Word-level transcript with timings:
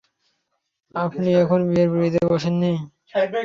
আপনি 0.95 1.29
এখনো 1.41 1.65
বিয়ের 1.69 1.89
পিড়িতে 1.93 2.19
বসেন 2.29 2.55
নি? 2.61 2.71